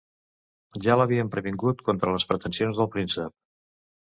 Ja 0.85 0.95
l'havien 0.99 1.29
previngut 1.35 1.83
contra 1.91 2.15
les 2.15 2.27
pretensions 2.33 2.81
del 2.81 2.91
príncep. 2.97 3.37